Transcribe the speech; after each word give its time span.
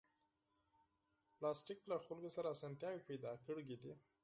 پلاستيک 1.37 1.79
له 1.91 1.95
خلکو 2.05 2.29
سره 2.35 2.47
اسانتیاوې 2.55 3.05
پیدا 3.09 3.31
کړې 3.45 3.75
دي. 3.83 3.93